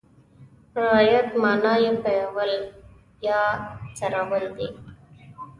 [0.83, 2.51] رعیت معنا یې پېول
[3.27, 3.39] یا
[3.97, 4.67] څرول دي.